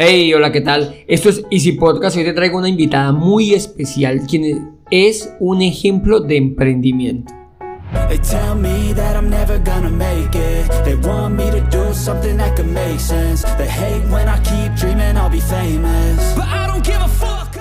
[0.00, 1.02] Hey, hola, ¿qué tal?
[1.08, 2.16] Esto es Easy Podcast.
[2.16, 7.32] Hoy te traigo una invitada muy especial, quien es un ejemplo de emprendimiento.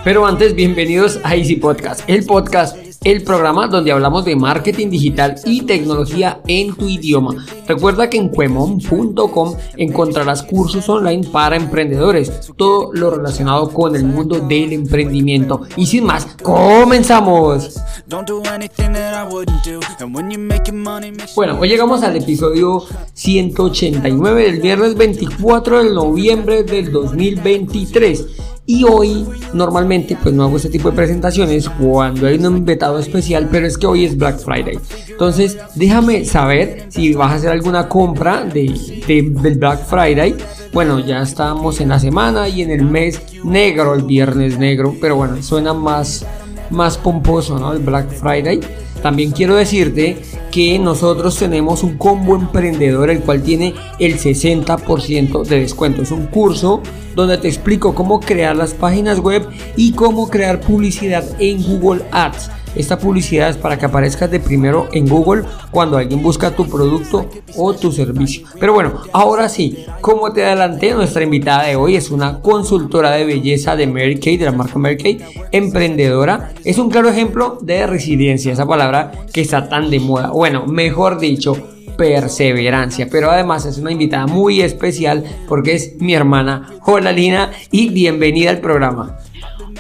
[0.08, 5.36] Pero antes, bienvenidos a Easy Podcast, el podcast el programa donde hablamos de marketing digital
[5.46, 7.46] y tecnología en tu idioma.
[7.68, 14.40] Recuerda que en cuemon.com encontrarás cursos online para emprendedores, todo lo relacionado con el mundo
[14.40, 15.62] del emprendimiento.
[15.76, 17.76] Y sin más, comenzamos.
[21.36, 28.26] Bueno, hoy llegamos al episodio 189 del viernes 24 de noviembre del 2023.
[28.70, 33.48] Y hoy normalmente pues no hago este tipo de presentaciones cuando hay un invitado especial,
[33.50, 34.78] pero es que hoy es Black Friday.
[35.08, 40.36] Entonces déjame saber si vas a hacer alguna compra de, del Black Friday.
[40.74, 45.16] Bueno, ya estamos en la semana y en el mes negro, el viernes negro, pero
[45.16, 46.26] bueno, suena más,
[46.70, 47.72] más pomposo, ¿no?
[47.72, 48.60] El Black Friday.
[49.02, 50.18] También quiero decirte
[50.52, 56.02] que nosotros tenemos un combo emprendedor el cual tiene el 60% de descuento.
[56.02, 56.82] Es un curso
[57.16, 62.52] donde te explico cómo crear las páginas web y cómo crear publicidad en Google Ads.
[62.78, 67.28] Esta publicidad es para que aparezcas de primero en Google cuando alguien busca tu producto
[67.56, 68.48] o tu servicio.
[68.60, 73.26] Pero bueno, ahora sí, como te adelanté, nuestra invitada de hoy es una consultora de
[73.26, 75.18] belleza de Mary de la marca Mary
[75.52, 76.52] emprendedora.
[76.64, 80.30] Es un claro ejemplo de resiliencia, esa palabra que está tan de moda.
[80.30, 81.56] Bueno, mejor dicho,
[81.98, 83.08] perseverancia.
[83.10, 86.74] Pero además es una invitada muy especial porque es mi hermana.
[86.86, 89.18] Hola Lina y bienvenida al programa.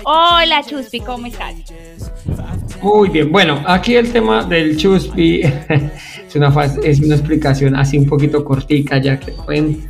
[0.10, 1.54] Hola Chuspi, ¿cómo estás?
[2.82, 5.42] Muy bien, bueno, aquí el tema del chuspi
[6.28, 6.48] es una,
[6.82, 9.86] es una explicación así un poquito cortica, ya que pueden,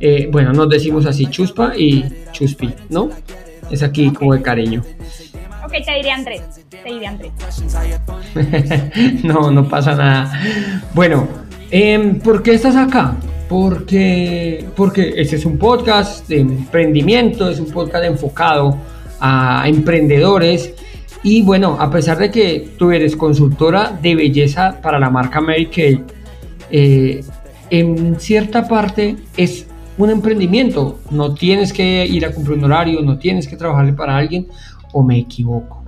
[0.00, 2.02] eh, bueno, nos decimos así chuspa y
[2.32, 3.10] chuspi, ¿no?
[3.70, 4.82] Es aquí como de cariño.
[5.62, 7.32] Ok, te diré Andrés, te diré Andrés.
[9.22, 10.40] no, no pasa nada.
[10.94, 11.28] Bueno,
[11.70, 13.16] eh, ¿por qué estás acá?
[13.50, 18.78] Porque, porque este es un podcast de emprendimiento, es un podcast enfocado
[19.20, 20.74] a emprendedores
[21.22, 25.66] y bueno, a pesar de que tú eres consultora de belleza para la marca Mary
[25.66, 26.04] Kay,
[26.70, 27.24] eh,
[27.70, 31.00] en cierta parte es un emprendimiento.
[31.10, 34.46] No tienes que ir a cumplir un horario, no tienes que trabajarle para alguien,
[34.92, 35.84] o me equivoco.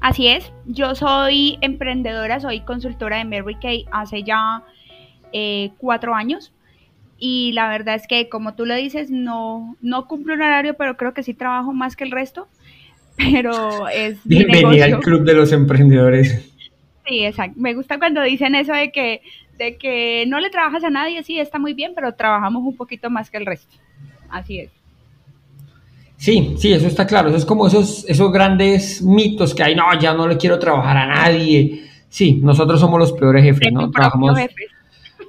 [0.00, 4.62] Así es, yo soy emprendedora, soy consultora de Mary Kay hace ya
[5.32, 6.52] eh, cuatro años
[7.26, 10.98] y la verdad es que como tú lo dices, no, no cumplo un horario, pero
[10.98, 12.48] creo que sí trabajo más que el resto
[13.16, 14.18] pero es...
[14.24, 16.52] Bienvenida al Club de los Emprendedores.
[17.06, 17.58] Sí, exacto.
[17.58, 19.22] Me gusta cuando dicen eso de que,
[19.56, 23.08] de que no le trabajas a nadie, sí, está muy bien, pero trabajamos un poquito
[23.08, 23.74] más que el resto.
[24.28, 24.70] Así es.
[26.18, 27.28] Sí, sí, eso está claro.
[27.28, 30.98] Eso es como esos, esos grandes mitos que hay, no, ya no le quiero trabajar
[30.98, 31.84] a nadie.
[32.10, 33.90] Sí, nosotros somos los peores jefes, ¿no?
[33.90, 34.38] Trabajamos,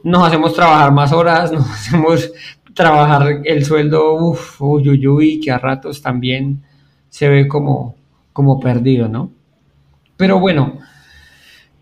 [0.05, 2.31] nos hacemos trabajar más horas, nos hacemos
[2.73, 6.61] trabajar el sueldo, uff, uy, uy, que a ratos también
[7.09, 7.95] se ve como,
[8.31, 9.31] como perdido, ¿no?
[10.15, 10.77] Pero bueno,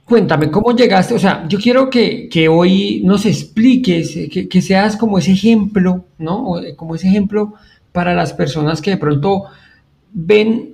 [0.06, 1.16] cuéntame, ¿cómo llegaste?
[1.16, 4.18] O sea, yo quiero que, hoy nos expliques,
[4.50, 6.54] que, seas como ese ejemplo, ¿no?
[6.78, 7.56] Como ese ejemplo
[7.92, 9.46] para las personas que de pronto
[10.14, 10.73] ven,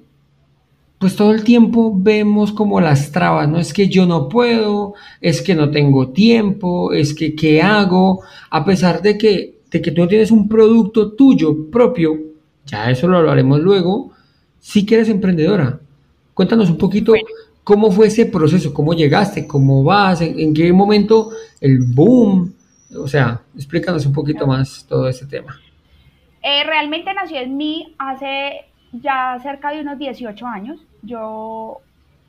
[0.99, 3.57] pues todo el tiempo vemos como las trabas, ¿no?
[3.57, 8.65] Es que yo no puedo, es que no tengo tiempo, es que qué hago, a
[8.65, 12.19] pesar de que, de que tú tienes un producto tuyo propio,
[12.65, 14.11] ya eso lo hablaremos luego,
[14.59, 15.79] sí que eres emprendedora.
[16.33, 17.13] Cuéntanos un poquito
[17.63, 21.29] cómo fue ese proceso, cómo llegaste, cómo vas, en, qué momento
[21.61, 22.53] el boom,
[22.93, 25.57] o sea, explícanos un poquito más todo ese tema.
[26.41, 30.79] Eh, realmente nació en mí hace ya cerca de unos 18 años.
[31.01, 31.79] Yo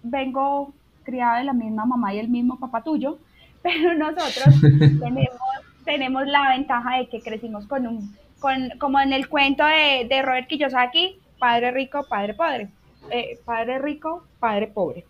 [0.03, 0.72] vengo
[1.03, 3.19] criada de la misma mamá y el mismo papá tuyo,
[3.62, 4.54] pero nosotros
[5.84, 10.22] tenemos, la ventaja de que crecimos con un, con, como en el cuento de, de
[10.22, 12.68] Robert Kiyosaki, padre rico, padre pobre.
[13.10, 15.04] Eh, padre rico, padre pobre.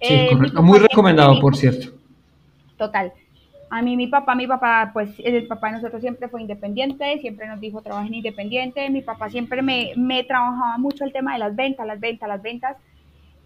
[0.00, 0.62] Sí, eh, correcto.
[0.62, 1.92] Muy recomendado, por cierto.
[2.76, 3.12] Total.
[3.70, 7.46] A mí mi papá, mi papá, pues el papá de nosotros siempre fue independiente, siempre
[7.46, 8.90] nos dijo trabajen independiente.
[8.90, 12.42] Mi papá siempre me, me trabajaba mucho el tema de las ventas, las ventas, las
[12.42, 12.76] ventas.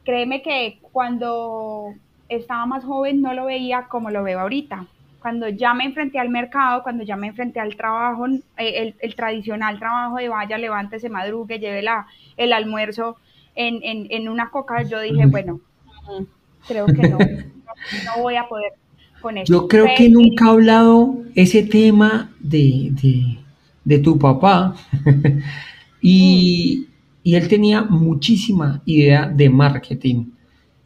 [0.04, 1.92] Créeme que cuando
[2.28, 4.86] estaba más joven no lo veía como lo veo ahorita
[5.24, 8.26] cuando ya me enfrenté al mercado, cuando ya me enfrenté al trabajo,
[8.58, 12.06] eh, el, tradicional trabajo de vaya, levántese, madrugue, lleve la,
[12.36, 13.16] el almuerzo
[13.54, 15.60] en, en, una coca, yo dije, bueno,
[16.68, 18.74] creo que no, no voy a poder
[19.24, 19.50] con eso.
[19.50, 22.92] Yo creo que nunca he hablado ese tema de,
[23.82, 24.76] de tu papá
[26.02, 26.86] y,
[27.22, 30.26] y, él tenía muchísima idea de marketing.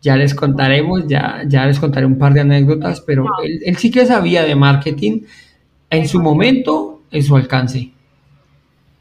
[0.00, 3.90] Ya les contaremos, ya, ya les contaré un par de anécdotas, pero él, él sí
[3.90, 5.22] que sabía de marketing
[5.90, 7.90] en su momento, en su alcance.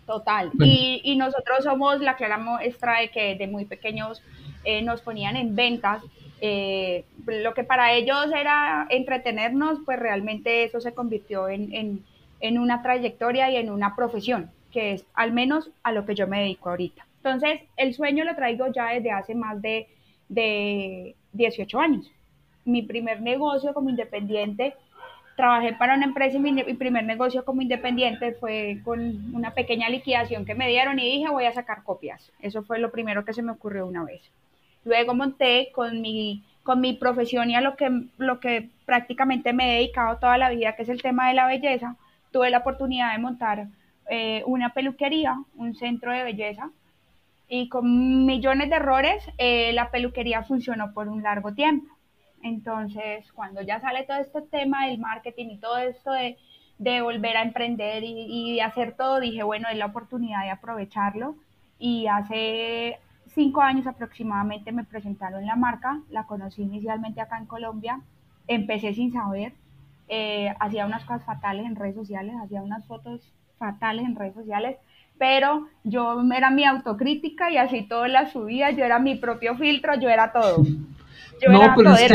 [0.07, 0.50] Total.
[0.60, 4.24] Y, y, nosotros somos la clara muestra de que de muy pequeños
[4.63, 6.01] eh, nos ponían en ventas.
[6.42, 12.04] Eh, lo que para ellos era entretenernos, pues realmente eso se convirtió en,
[12.39, 16.28] en, una trayectoria y en una profesión, que es al menos a lo que yo
[16.28, 17.06] me dedico ahorita.
[17.18, 19.88] Entonces, el sueño lo traigo ya desde hace más de,
[20.30, 22.12] de 18 años.
[22.66, 24.75] Mi primer negocio como independiente
[25.38, 30.45] trabajé para una empresa y mi, primer negocio como independiente fue con una pequeña liquidación
[30.45, 32.31] que me dieron y dije voy a sacar copias.
[32.42, 34.22] Eso fue lo primero que se me ocurrió una vez.
[34.88, 39.69] Luego monté con mi, con mi profesión y a lo que, lo que prácticamente me
[39.69, 41.98] he dedicado toda la vida, que es el tema de la belleza.
[42.31, 43.68] Tuve la oportunidad de montar
[44.10, 46.69] eh, una peluquería, un centro de belleza,
[47.50, 51.94] y con millones de errores, eh, la peluquería funcionó por un largo tiempo.
[52.44, 56.38] Entonces, cuando ya sale todo este tema del marketing y todo esto de,
[57.01, 61.36] volver a emprender y, de hacer todo, dije, bueno, es la oportunidad de aprovecharlo.
[61.78, 63.00] Y hace
[63.38, 68.01] cinco años aproximadamente me presentaron la marca, la conocí inicialmente acá en Colombia,
[68.48, 69.54] empecé sin saber,
[70.10, 73.22] eh, hacía unas cosas fatales en redes sociales, hacía unas fotos
[73.60, 74.78] fatales en redes sociales,
[75.19, 79.94] pero yo era mi autocrítica y así todo la subía, yo era mi propio filtro,
[80.00, 80.63] yo era todo.
[81.48, 82.13] no, pero es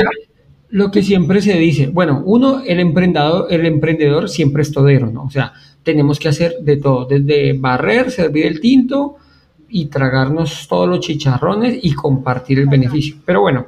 [0.71, 5.25] lo que siempre se dice, bueno, uno, el emprendedor, el emprendedor siempre es todero, ¿no?
[5.25, 5.53] O sea,
[5.85, 9.19] tenemos que hacer de todo, desde barrer, servir el tinto
[9.75, 13.17] y tragarnos todos los chicharrones y compartir el beneficio.
[13.25, 13.67] Pero bueno,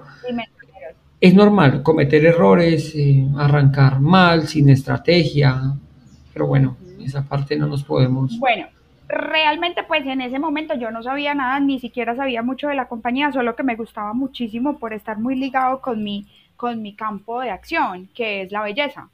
[1.18, 5.72] es normal cometer errores, eh, arrancar mal, sin estrategia,
[6.34, 8.38] pero bueno, esa parte no nos podemos...
[8.38, 8.66] Bueno,
[9.08, 12.86] realmente pues en ese momento yo no sabía nada, ni siquiera sabía mucho de la
[12.86, 17.40] compañía, solo que me gustaba muchísimo por estar muy ligado con mi, con mi campo
[17.40, 19.08] de acción, que es la belleza.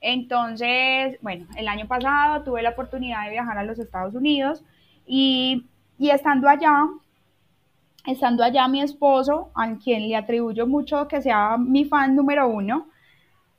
[0.00, 4.62] Entonces, bueno, el año pasado tuve la oportunidad de viajar a los Estados Unidos
[5.06, 5.66] y,
[6.02, 6.88] y estando allá,
[8.04, 12.88] estando allá mi esposo, a quien le atribuyo mucho que sea mi fan número uno,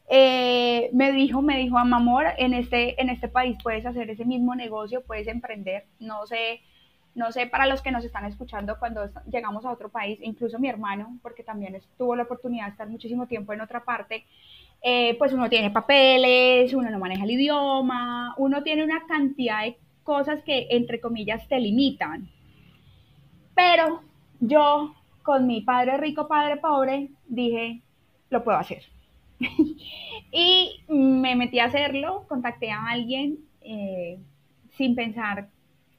[0.10, 4.56] eh, me dijo, me dijo, amor, en este, en este país puedes hacer ese mismo
[4.56, 6.60] negocio, puedes emprender, no sé,
[7.16, 10.68] no sé para los que nos están escuchando cuando llegamos a otro país, incluso mi
[10.68, 14.26] hermano, porque también tuvo la oportunidad de estar muchísimo tiempo en otra parte,
[14.82, 19.78] eh, pues uno tiene papeles, uno no maneja el idioma, uno tiene una cantidad de
[20.04, 22.30] cosas que entre comillas te limitan.
[23.56, 24.02] Pero
[24.40, 27.82] yo, con mi padre rico, padre pobre, dije,
[28.30, 28.84] lo puedo hacer
[30.32, 34.20] y me metí a hacerlo, contacté a alguien eh,
[34.72, 35.50] sin pensar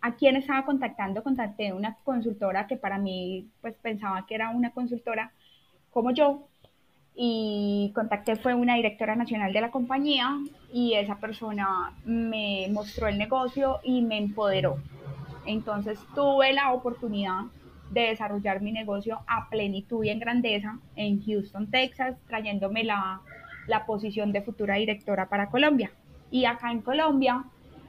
[0.01, 4.51] a quién estaba contactando, contacté a una consultora que para mí pues pensaba que era
[4.51, 5.33] una consultora
[5.91, 6.49] como yo
[7.17, 10.39] y contacté fue una directora nacional de la compañía
[10.73, 14.79] y esa persona me mostró el negocio y me empoderó.
[15.47, 17.45] Entonces tuve la oportunidad
[17.91, 23.21] de desarrollar mi negocio a plenitud y en grandeza en Houston, Texas, trayéndome la,
[23.69, 25.93] la posición de futura directora para Colombia.
[26.31, 27.45] Y acá en Colombia,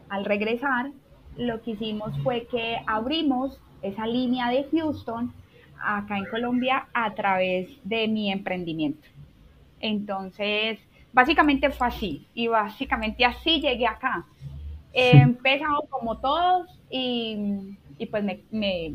[0.10, 0.92] al regresar,
[1.38, 5.34] lo que hicimos fue que abrimos esa línea de Houston
[5.82, 9.08] acá en Colombia a través de mi emprendimiento.
[9.86, 10.80] Entonces,
[11.14, 14.26] básicamente fue así y básicamente así llegué acá.
[14.92, 17.78] He empezado como todos y,
[18.10, 18.94] pues me, me,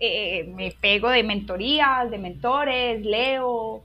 [0.00, 3.82] eh, me pego de mentorías, de mentores, leo,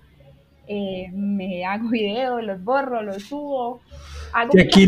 [0.68, 3.82] eh, me hago videos, los borro, los subo,
[4.32, 4.88] hago de aquí,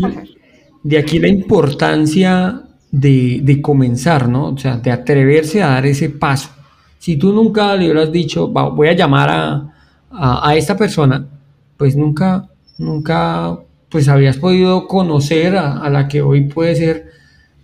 [0.82, 4.46] de aquí la importancia de, comenzar, ¿no?
[4.46, 6.48] O sea, de atreverse a dar ese paso.
[6.98, 9.70] Si tú nunca le hubieras dicho, voy a llamar
[10.10, 11.26] a, a, esta persona,
[11.76, 12.48] pues nunca,
[12.78, 17.10] nunca, pues habías podido conocer a, la que hoy puede ser,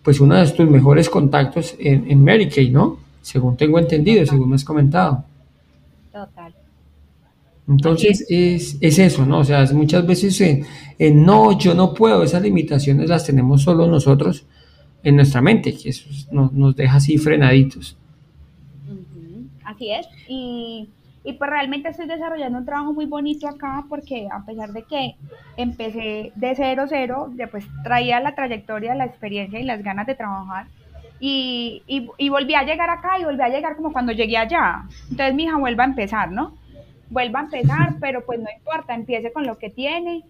[0.03, 2.99] pues uno de tus mejores contactos en, en Mary Kay, ¿no?
[3.23, 5.25] Según tengo entendido, según me has comentado.
[6.13, 6.55] Total.
[7.69, 9.41] Entonces es, es, eso, ¿no?
[9.41, 14.45] O sea, muchas veces en, no, yo no puedo, esas limitaciones las tenemos solo nosotros
[15.03, 17.97] en nuestra mente, que eso nos, deja así frenaditos.
[19.65, 20.89] Así es, y,
[21.27, 25.17] y pues realmente estoy desarrollando un trabajo muy bonito acá porque a pesar de que
[25.57, 30.67] empecé de cero cero, después traía la trayectoria, la experiencia y las ganas de trabajar,
[31.19, 34.85] y, y, y volví a llegar acá y volví a llegar como cuando llegué allá.
[35.11, 36.55] Entonces mi hija vuelve a empezar, ¿no?
[37.09, 40.23] vuelva a empezar, pero pues no importa, empiece con lo que tiene.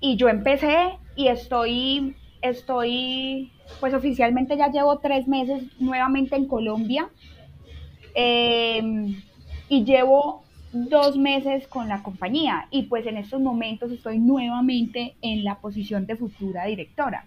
[0.00, 3.50] Y yo empecé y estoy estoy,
[3.80, 7.08] pues oficialmente ya llevo tres meses nuevamente en Colombia
[8.14, 9.20] em,
[9.68, 10.42] y llevo
[10.72, 16.06] dos meses con la compañía y pues en estos momentos estoy nuevamente en la posición
[16.06, 17.24] de futura directora.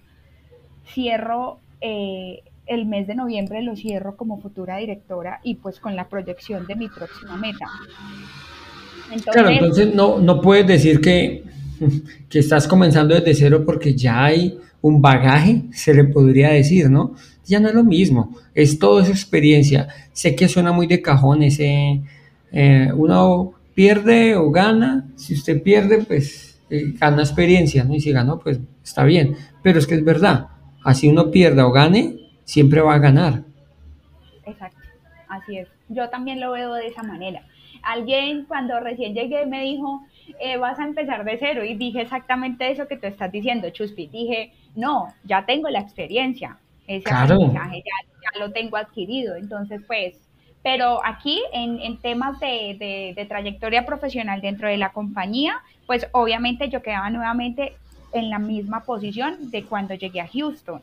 [0.94, 6.08] Cierro eh, el mes de noviembre, lo cierro como futura directora y pues con la
[6.08, 7.66] proyección de mi próxima meta.
[9.32, 11.44] claro, entonces no, no puedes decir que,
[12.30, 17.16] que estás comenzando desde cero porque ya hay un bagaje, se le podría decir, ¿no?
[17.46, 19.88] Ya no es lo mismo, es toda esa experiencia.
[20.14, 22.02] Sé que suena muy de cajón ese,
[22.52, 27.96] eh, uno pierde o gana, si usted pierde, pues eh, gana experiencia, ¿no?
[27.96, 30.48] Y si ganó, pues está bien, pero es que es verdad,
[30.84, 33.44] así uno pierda o gane, siempre va a ganar.
[34.46, 34.80] Exacto,
[35.28, 35.68] así es.
[35.88, 37.44] Yo también lo veo de esa manera.
[37.84, 40.02] Alguien cuando recién llegué me dijo,
[40.40, 44.08] eh, vas a empezar de cero y dije exactamente eso que tú estás diciendo, Chuspi.
[44.08, 49.36] Dije, no, ya tengo la experiencia, ese aprendizaje ya, lo tengo adquirido.
[49.36, 50.29] Entonces, pues,
[50.62, 56.82] pero aquí en, temas de, de, trayectoria profesional dentro de la compañía, pues obviamente yo
[56.82, 57.74] quedaba nuevamente
[58.12, 60.82] en la misma posición de cuando llegué a Houston.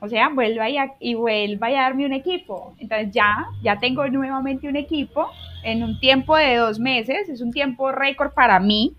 [0.00, 2.74] O sea, vuelva y, y vuelva a darme un equipo.
[2.78, 5.28] Entonces ya, ya tengo nuevamente un equipo
[5.64, 7.28] en un tiempo de dos meses.
[7.28, 8.94] Es un tiempo récord para mí,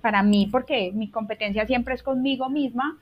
[0.00, 2.96] para mí porque mi competencia siempre es conmigo misma.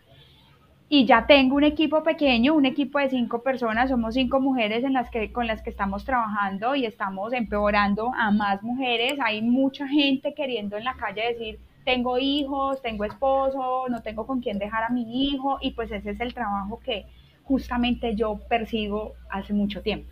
[0.97, 4.93] Y ya tengo un equipo pequeño, un equipo de cinco personas, somos cinco mujeres en
[4.93, 9.19] las que, con las que estamos trabajando y estamos empeorando a más mujeres.
[9.19, 14.41] Hay mucha gente queriendo en la calle decir, tengo hijos, tengo esposo, no tengo con
[14.41, 17.07] quién dejar a mi hijo y pues ese es el trabajo que,
[17.43, 20.09] justamente yo persigo hace mucho tiempo.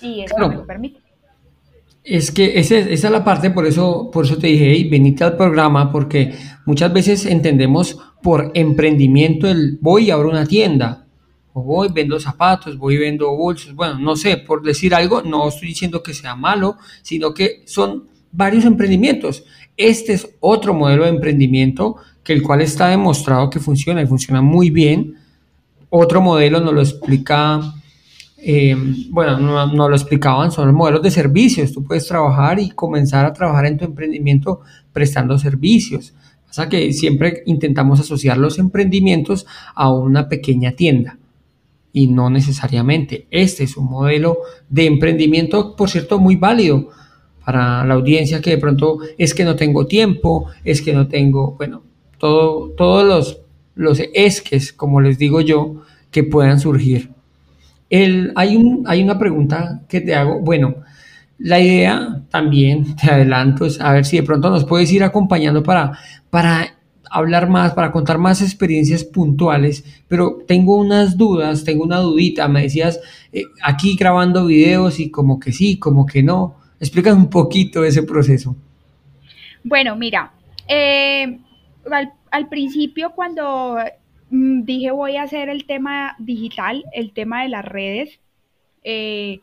[0.00, 1.09] Y eso me lo permite.
[2.10, 5.36] Es que esa, es la parte, por eso, por eso te dije, hey, venite al
[5.36, 6.34] programa, porque
[6.66, 11.06] muchas veces entendemos por emprendimiento el voy y abro una tienda,
[11.52, 15.68] o voy, vendo zapatos, voy, vendo bolsos, bueno, no sé, por decir algo, no estoy
[15.68, 19.44] diciendo que sea malo, sino que son varios emprendimientos.
[19.76, 24.42] Este es otro modelo de emprendimiento que el cual está demostrado que funciona y funciona
[24.42, 25.14] muy bien
[25.90, 27.60] otro modelo nos lo explica,
[28.42, 28.76] eh,
[29.10, 31.72] bueno, no, lo explicaban, son los modelos de servicios.
[31.72, 34.60] Tú puedes trabajar y comenzar a trabajar en tu emprendimiento
[34.92, 36.14] prestando servicios.
[36.48, 41.18] O sea que siempre intentamos asociar los emprendimientos a una pequeña tienda
[41.92, 43.26] y no necesariamente.
[43.30, 46.88] Este es un modelo de emprendimiento, por cierto, muy válido
[47.44, 51.52] para la audiencia que de pronto es que no tengo tiempo, es que no tengo,
[51.56, 51.82] bueno,
[52.18, 53.40] todo, todos los
[53.80, 57.10] los esques, como les digo yo, que puedan surgir.
[57.90, 60.40] Hay, un, hay una pregunta que te hago.
[60.40, 60.76] Bueno,
[61.38, 65.62] la idea también, te adelanto, es a ver si de pronto nos puedes ir acompañando
[65.62, 65.98] para,
[67.10, 72.46] hablar más, para contar más experiencias puntuales, pero tengo unas dudas, tengo una dudita.
[72.46, 73.00] Me decías
[73.32, 76.56] eh, aquí grabando videos y como que sí, como que no.
[76.78, 78.56] Explícame un poquito ese proceso.
[79.64, 80.32] Bueno, mira,
[80.66, 81.38] eh,
[82.30, 83.76] al principio cuando
[84.30, 88.20] dije voy a hacer el tema digital, el tema de las redes,
[88.84, 89.40] eh,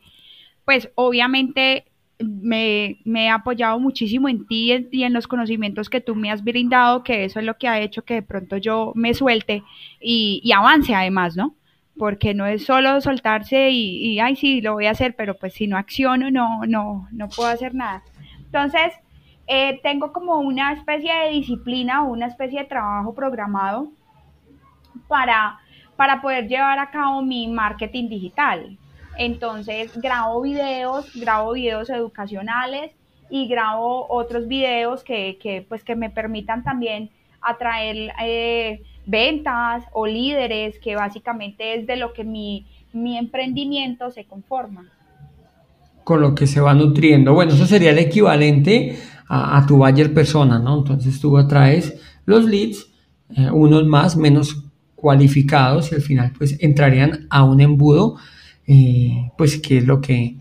[0.64, 1.84] pues obviamente
[2.20, 7.04] me, he apoyado muchísimo en ti y en los conocimientos que tú me has brindado,
[7.04, 9.62] que eso es lo que ha hecho que de pronto yo me suelte
[10.00, 11.54] y, avance además, ¿no?
[11.96, 15.54] Porque no es solo soltarse y, y, ay, sí, lo voy a hacer, pero pues
[15.54, 18.02] si no acciono, no, no, no puedo hacer nada.
[18.38, 18.92] Entonces,
[19.46, 23.92] eh, tengo como una especie de disciplina o una especie de trabajo programado
[25.06, 25.58] para,
[25.96, 28.78] para poder llevar a cabo mi marketing digital.
[29.16, 32.92] Entonces grabo videos, grabo videos educacionales
[33.30, 40.78] y grabo otros videos que, pues, que me permitan también atraer eh, ventas o líderes,
[40.78, 44.86] que básicamente es de lo que mi, mi emprendimiento se conforma.
[46.04, 47.34] Con lo que se va nutriendo.
[47.34, 50.78] Bueno, eso sería el equivalente a, tu buyer persona, ¿no?
[50.78, 52.86] Entonces tú atraes los leads,
[53.36, 54.67] eh, unos más, menos
[55.00, 58.16] cualificados y al final pues entrarían a un embudo,
[58.66, 60.36] eh, pues que es lo que,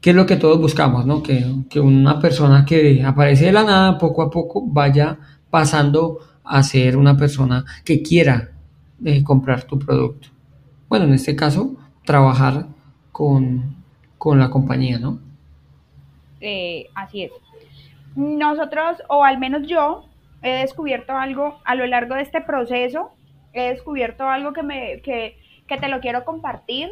[0.00, 1.22] que es lo que todos buscamos, ¿no?
[1.22, 5.18] Que, que, una persona que aparece de la nada poco a poco vaya
[5.50, 8.50] pasando a ser una persona que quiera
[9.04, 10.28] eh, comprar tu producto.
[10.88, 12.66] Bueno, en este caso, trabajar
[13.12, 13.76] con,
[14.18, 15.20] con la compañía, ¿no?
[16.94, 17.32] así es
[18.16, 20.04] nosotros, o al menos yo,
[20.42, 23.12] he descubierto algo a lo largo de este proceso,
[23.54, 26.90] he descubierto algo que, me, que, que te lo quiero compartir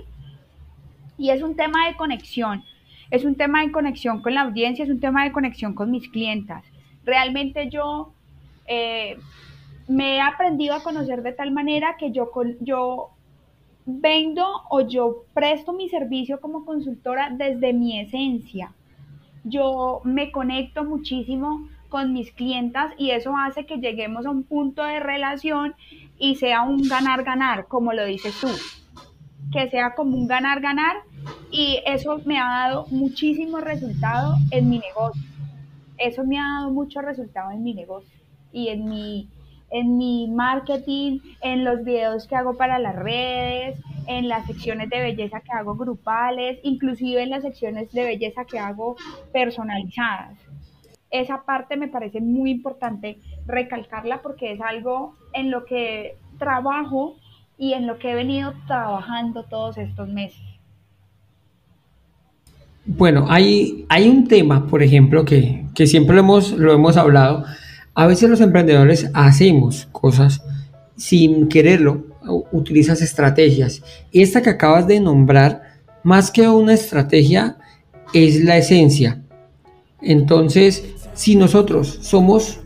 [1.19, 2.65] y es un tema de conexión.
[3.11, 6.09] Es un tema de conexión con la audiencia, es un tema de conexión con mis
[6.09, 6.65] clientas.
[7.05, 8.15] Realmente yo,
[8.67, 9.19] eh,
[9.89, 13.11] me he aprendido a conocer de tal manera que yo, yo
[13.85, 18.73] vendo o yo presto mi servicio como consultora desde mi esencia.
[19.45, 24.83] Yo me conecto muchísimo con mis clientas y eso hace que lleguemos a un punto
[24.83, 25.75] de relación
[26.19, 28.49] y sea un ganar-ganar, como lo dices tú.
[29.53, 30.97] Que sea como un ganar-ganar
[31.51, 35.23] y eso me ha dado muchísimo resultado en mi negocio.
[35.99, 38.19] Eso me ha dado mucho resultado en mi negocio
[38.53, 39.29] y en mi,
[39.71, 45.01] en mi marketing, en los videos que hago para las redes, en las secciones de
[45.01, 48.97] belleza que hago grupales, inclusive en las secciones de belleza que hago
[49.33, 50.39] personalizadas.
[51.11, 57.17] Esa parte me parece muy importante recalcarla porque es algo en lo que trabajo
[57.59, 60.41] y en lo que he venido trabajando todos estos meses.
[62.85, 67.45] Bueno, hay, hay un tema, por ejemplo, que, siempre lo hemos, lo hemos hablado.
[67.95, 70.43] A veces los emprendedores hacemos cosas
[70.97, 72.05] sin quererlo,
[72.51, 73.83] utilizas estrategias.
[74.11, 75.63] Y esta que acabas de nombrar,
[76.03, 77.57] más que una estrategia,
[78.13, 79.23] es la esencia.
[80.01, 80.85] Entonces,
[81.15, 82.62] si nosotros somos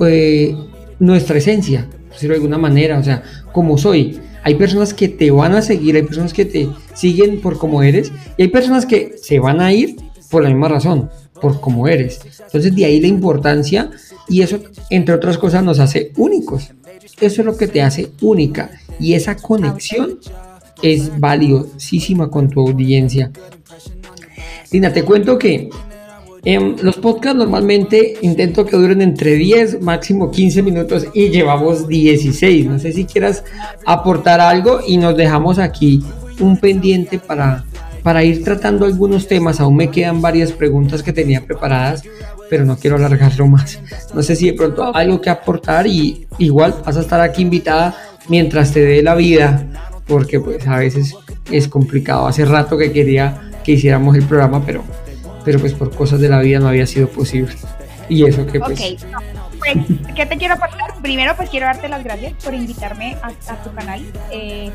[0.00, 0.56] eh,
[0.98, 3.22] nuestra esencia, por decirlo de alguna manera, o sea,
[3.52, 7.58] como soy, hay personas que te van a seguir, hay personas que te siguen por
[7.58, 9.96] como eres y hay personas que se van a ir
[10.30, 11.10] por la misma razón,
[11.40, 12.20] por como eres.
[12.44, 13.90] Entonces de ahí la importancia
[14.28, 14.58] y eso,
[14.90, 16.70] entre otras cosas, nos hace únicos.
[17.20, 18.70] Eso es lo que te hace única
[19.00, 20.18] y esa conexión
[20.82, 23.30] es valiosísima con tu audiencia.
[24.70, 25.70] Lina, te cuento que
[26.44, 32.66] en los podcasts normalmente intento que duren entre 10, máximo 15 minutos y llevamos 16.
[32.66, 33.44] No sé si quieras
[33.86, 36.02] aportar algo y nos dejamos aquí
[36.40, 37.64] un pendiente para,
[38.02, 39.60] para ir tratando algunos temas.
[39.60, 42.02] Aún me quedan varias preguntas que tenía preparadas,
[42.50, 43.80] pero no quiero alargarlo más.
[44.14, 47.96] No sé si de pronto algo que aportar y igual vas a estar aquí invitada
[48.28, 49.66] mientras te dé la vida,
[50.06, 51.14] porque pues a veces
[51.50, 52.26] es complicado.
[52.26, 54.84] Hace rato que quería que hiciéramos el programa, pero
[55.44, 57.54] pero pues por cosas de la vida no había sido posible.
[58.08, 58.80] Y eso que pues...
[58.80, 58.86] Ok,
[59.58, 60.94] pues, ¿qué te quiero aportar?
[61.00, 63.30] Primero, pues quiero darte las gracias por invitarme a,
[63.62, 64.02] tu canal.
[64.30, 64.70] Eh,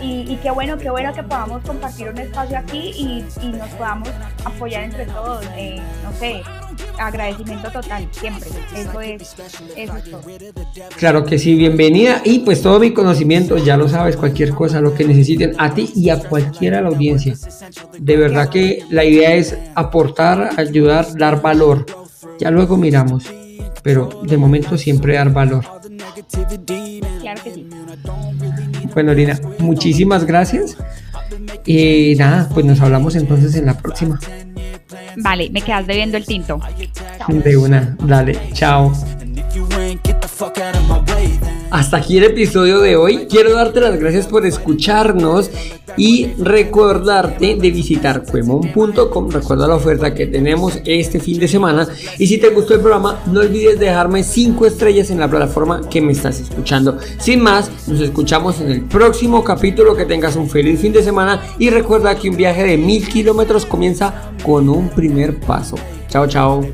[0.00, 4.08] y, qué bueno, qué bueno que podamos compartir un espacio aquí y, nos podamos
[4.44, 5.44] apoyar entre todos.
[5.56, 6.42] Eh, no sé,
[7.00, 8.48] agradecimiento total, siempre.
[8.76, 9.34] Eso es,
[9.76, 10.22] eso es todo.
[10.96, 12.20] Claro que sí, bienvenida.
[12.24, 15.90] Y pues todo mi conocimiento, ya lo sabes, cualquier cosa, lo que necesiten a ti
[15.94, 17.34] y a cualquiera de la audiencia.
[17.98, 21.86] De verdad que la idea es aportar, ayudar, dar valor.
[22.38, 23.24] Ya luego miramos,
[23.82, 25.64] pero de momento siempre dar valor.
[27.20, 27.66] Claro que sí.
[28.92, 30.76] Bueno, Lina, muchísimas gracias.
[31.64, 34.18] Y nada, pues nos hablamos entonces en la próxima.
[35.16, 36.60] Vale, me quedas bebiendo el tinto.
[37.28, 38.92] De una, dale, chao.
[41.70, 43.26] Hasta aquí el episodio de hoy.
[43.30, 45.50] Quiero darte las gracias por escucharnos
[45.96, 49.30] y recordarte de visitar cuemon.com.
[49.30, 51.86] Recuerda la oferta que tenemos este fin de semana.
[52.18, 56.00] Y si te gustó el programa, no olvides dejarme 5 estrellas en la plataforma que
[56.00, 56.98] me estás escuchando.
[57.18, 59.94] Sin más, nos escuchamos en el próximo capítulo.
[59.94, 63.64] Que tengas un feliz fin de semana y recuerda que un viaje de mil kilómetros
[63.64, 65.76] comienza con un primer paso.
[66.08, 66.66] Chao, chao.